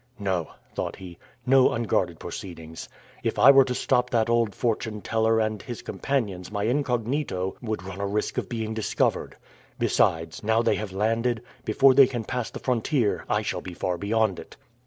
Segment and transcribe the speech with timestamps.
[0.17, 2.89] "No," thought he, "no unguarded proceedings.
[3.23, 7.83] If I were to stop that old fortune teller and his companions my incognito would
[7.83, 9.35] run a risk of being discovered.
[9.77, 13.99] Besides, now they have landed, before they can pass the frontier I shall be far
[13.99, 14.57] beyond it.